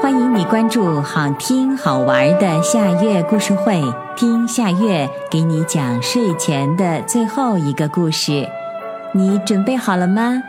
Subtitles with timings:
[0.00, 3.82] 欢迎你关注好听好玩的夏月故事会，
[4.16, 8.48] 听夏月给你讲睡前的最后一个故事。
[9.12, 10.40] 你准备好了吗？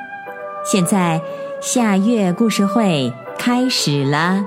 [0.64, 1.20] 现在
[1.62, 4.46] 夏月故事会开始了。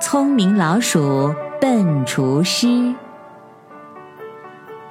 [0.00, 2.94] 聪明老鼠，笨厨师。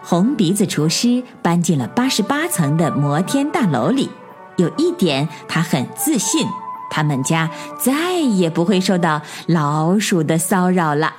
[0.04, 4.10] 红鼻子厨师搬进了八十八层的摩天大楼里。
[4.58, 6.46] 有一点，他很自信，
[6.94, 11.16] 他们家再也不会受到老鼠的骚扰了。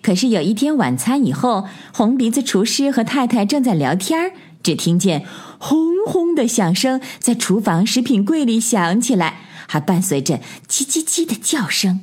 [0.00, 5.26] 可是有一天晚餐以后，红鼻子厨师和太太正在聊天，只听见
[5.58, 12.00] 轰轰的响声在厨房食品柜里响起来，还伴随着叽叽叽的叫声。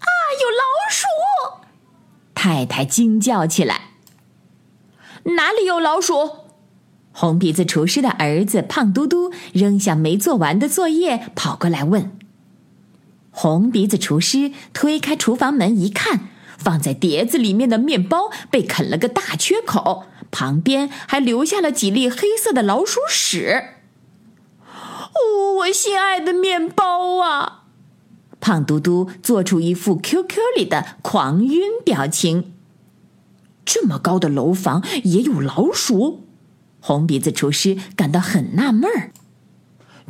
[0.00, 0.08] 啊，
[0.42, 1.06] 有老鼠！
[2.34, 3.82] 太太惊叫起来
[5.36, 6.45] ：“哪里有老鼠？”
[7.18, 12.14] 红鼻子厨师的儿子胖嘟嘟扔下没做完的作业，跑过来问。
[13.30, 23.62] 红鼻子厨师推开厨房门一看，放在碟子里面的面包被啃了个大缺口，旁边还留下了几粒黑色的老鼠屎。
[24.66, 27.62] 哦，我心爱的面包啊！
[28.40, 32.52] 胖嘟嘟做出一副 QQ 里的狂晕表情。
[33.64, 36.26] 这么高的楼房也有老鼠？
[36.86, 39.10] 红鼻子厨师感到很纳闷儿，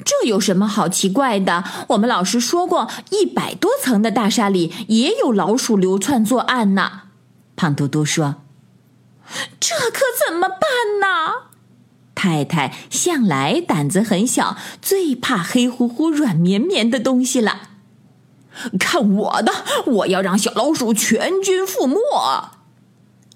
[0.04, 1.64] 这有什么好奇怪的？
[1.88, 7.04] 我们老师说过，一百多层的大厦里也有老鼠流窜作案呢。
[7.56, 8.42] 胖嘟嘟说
[9.58, 10.60] ：“这可怎么办
[11.00, 11.46] 呢？”
[12.14, 17.70] 太太向来胆子很小，最怕黑乎乎、软绵绵的东西了。
[18.78, 19.50] 看我的，
[19.86, 21.96] 我要让小老鼠全军覆没。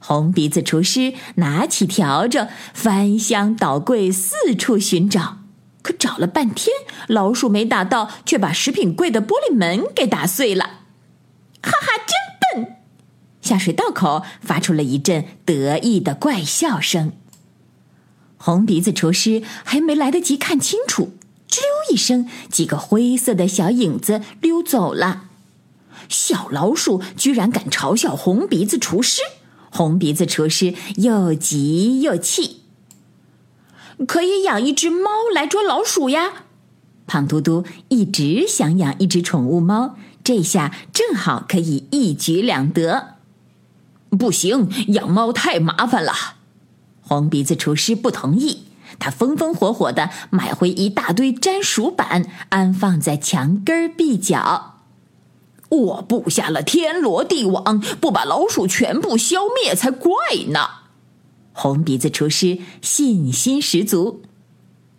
[0.00, 5.36] 红鼻子厨师拿起笤帚，翻箱倒柜，四处寻找。
[5.82, 6.74] 可找了半天，
[7.06, 10.64] 老鼠没打到，却把食品柜的玻璃门给打碎了。
[11.62, 12.76] 哈哈，真笨！
[13.40, 17.12] 下水道口发出了一阵得意的怪笑声。
[18.36, 21.12] 红鼻子厨师还没来得及看清楚，
[21.48, 25.24] 吱溜一声，几个灰色的小影子溜走了。
[26.08, 29.20] 小老鼠居然敢嘲笑红鼻子厨师！
[29.70, 32.58] 红鼻子厨师又急又气。
[34.06, 36.44] 可以养一只猫来捉老鼠呀！
[37.06, 43.16] 胖嘟嘟一直想养一只宠物猫，这下正好可以一举两得。
[44.10, 46.12] 不行，养猫太麻烦了。
[47.02, 48.64] 红鼻子厨师不同意，
[48.98, 54.69] 他风风火火的买回一大堆粘鼠板，安放在墙根儿壁角。
[55.70, 60.10] 我布下了天罗地网，不把老鼠全部消灭才怪
[60.48, 60.68] 呢！
[61.52, 64.22] 红鼻子厨师信心十足。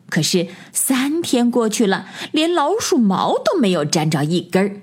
[0.09, 4.81] 可是三天过去了，连老鼠毛都没有沾着一根儿。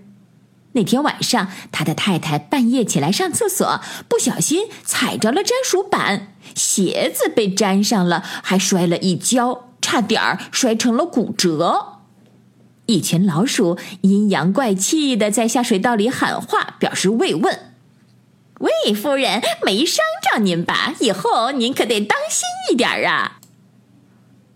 [0.72, 11.97] 那天晚上，他的太太半夜起来上厕所，不小心踩着了粘鼠板，鞋子被粘上了，还摔了一跤，差点儿摔成了骨折。
[12.88, 17.74] 一群老鼠阴阳怪气的在下水道里喊话，表示慰问。
[18.60, 20.94] 魏夫人没伤着您吧？
[21.00, 23.40] 以后您可得当心一点啊！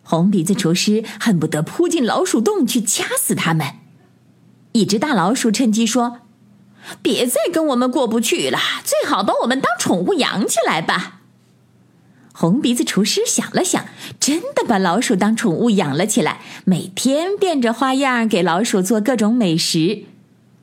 [0.02, 3.66] 红鼻子厨师恨不得扑进老鼠洞去掐死他们。
[4.72, 6.20] 一只大老鼠趁机说
[7.02, 11.20] ：“别再跟我们过不去了，最好把我们当宠物养起来吧。”
[12.32, 13.84] 红鼻子厨师想了想，
[14.18, 20.04] 真的把老鼠当宠物养了起来，每天变着花样给老鼠做各种美食。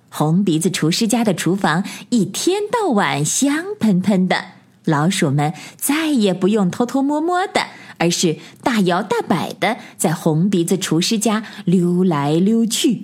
[0.09, 4.46] 红鼻子厨师家的厨房一天到晚香喷喷的，
[4.85, 7.68] 老鼠们再也不用偷偷摸摸的，
[8.00, 13.03] 而是大摇大摆的在红鼻子厨师家溜来溜去。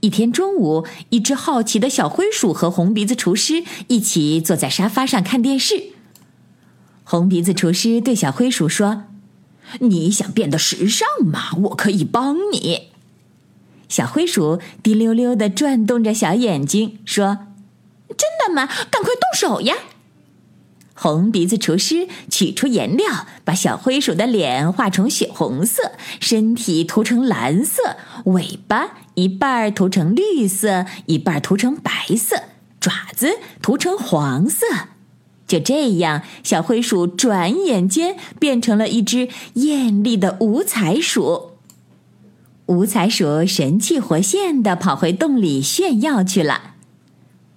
[0.00, 5.97] 一天中午，一只好奇的小灰鼠和红鼻子厨师一起坐在沙发上看电视。
[7.10, 9.04] 红鼻子厨师对小灰鼠说
[9.80, 11.52] ：“你想变得时尚吗？
[11.62, 12.90] 我可以帮你。”
[13.88, 17.46] 小灰鼠滴溜溜的转动着小眼睛说
[18.14, 18.66] ：“真的吗？
[18.90, 19.74] 赶快动手呀！”
[20.92, 27.96] 红鼻子厨师取出颜料，把小灰鼠的脸画成血红色，身体涂成蓝色，
[28.26, 32.36] 尾巴一半涂成绿色，一半涂成白色，
[32.78, 34.66] 爪子涂成黄色。
[35.48, 41.52] 就这样，小灰鼠转眼间变成了一只艳丽的五彩鼠。
[42.66, 46.74] 五彩鼠神气活现的跑回洞里炫耀去了。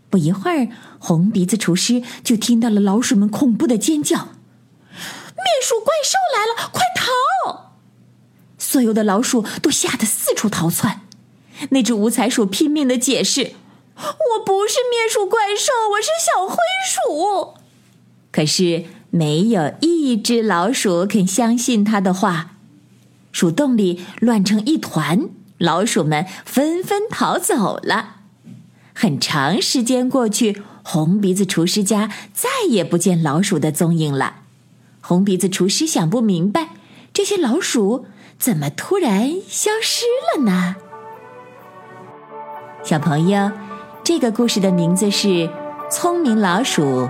[0.10, 4.18] 不一会儿，红鼻子厨师就听到了老鼠们恐怖的尖叫
[5.36, 7.72] ：“灭鼠怪兽来了，快逃！”
[8.58, 11.02] 所有的老鼠都吓得四处逃窜。
[11.72, 13.54] 那只五彩鼠拼命的解释
[13.98, 16.56] ：“我不是灭鼠怪兽，我是小灰
[16.88, 17.56] 鼠。”
[18.32, 22.56] 可是没有一只老鼠肯相信他的话。
[23.32, 28.16] 鼠洞里乱成一团，老鼠们纷纷逃走了。
[28.94, 34.42] 很长时间过去，红鼻子厨师家再也不见老鼠的踪影了。
[35.00, 36.70] 红鼻子厨师想不明白，
[37.14, 38.06] 这些老鼠
[38.38, 40.06] 怎么突然消失
[40.36, 40.76] 了呢？
[42.84, 43.52] 小朋友，
[44.04, 45.28] 这个故事的名字是
[45.90, 47.10] 《聪明老鼠